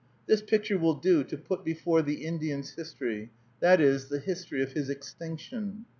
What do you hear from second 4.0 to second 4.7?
the history